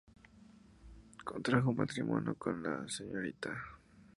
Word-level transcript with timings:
Contrajo 1.23 1.73
matrimonio 1.75 2.33
con 2.33 2.63
la 2.63 2.83
Srta. 2.87 3.51